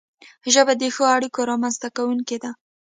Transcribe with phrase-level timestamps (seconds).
[0.53, 2.51] ژبه د ښو اړیکو رامنځته کونکی ده